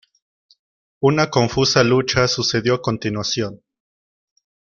Una 0.99 1.29
confusa 1.29 1.83
lucha 1.83 2.27
sucedió 2.27 2.73
a 2.73 2.81
continuación. 2.81 3.61